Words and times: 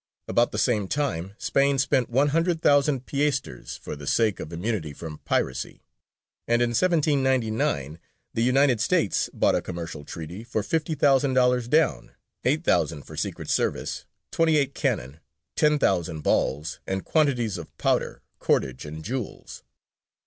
About 0.27 0.51
the 0.51 0.57
same 0.57 0.87
time 0.87 1.35
Spain 1.37 1.77
spent 1.77 2.09
one 2.09 2.29
hundred 2.29 2.59
thousand 2.63 3.05
piastres 3.05 3.77
for 3.77 3.95
the 3.95 4.07
sake 4.07 4.39
of 4.39 4.51
immunity 4.51 4.93
from 4.93 5.19
piracy; 5.25 5.83
and 6.47 6.59
in 6.59 6.69
1799 6.71 7.99
the 8.33 8.41
United 8.41 8.81
States 8.81 9.29
bought 9.31 9.53
a 9.53 9.61
commercial 9.61 10.03
treaty 10.03 10.43
for 10.43 10.63
fifty 10.63 10.95
thousand 10.95 11.35
dollars 11.35 11.67
down, 11.67 12.13
eight 12.45 12.63
thousand 12.63 13.03
for 13.03 13.15
secret 13.15 13.47
service, 13.51 14.05
twenty 14.31 14.57
eight 14.57 14.73
cannon, 14.73 15.19
ten 15.55 15.77
thousand 15.77 16.21
balls, 16.21 16.79
and 16.87 17.05
quantities 17.05 17.59
of 17.59 17.77
powder, 17.77 18.23
cordage, 18.39 18.85
and 18.85 19.05
jewels. 19.05 19.61